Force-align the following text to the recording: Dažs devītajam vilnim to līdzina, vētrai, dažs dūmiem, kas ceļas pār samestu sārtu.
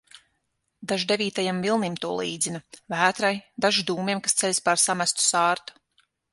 Dažs 0.91 1.03
devītajam 1.11 1.59
vilnim 1.65 1.97
to 2.07 2.15
līdzina, 2.21 2.63
vētrai, 2.95 3.33
dažs 3.67 3.87
dūmiem, 3.93 4.25
kas 4.27 4.39
ceļas 4.43 4.65
pār 4.69 4.85
samestu 4.89 5.29
sārtu. 5.31 5.81